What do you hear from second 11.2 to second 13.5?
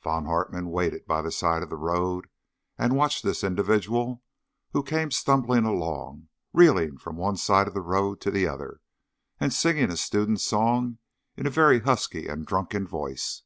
in a very husky and drunken voice.